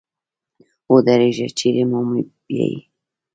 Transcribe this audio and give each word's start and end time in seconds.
ودرېږه 0.93 1.47
چېري 1.57 1.83
مو 1.89 1.99
بیایې؟ 2.47 2.79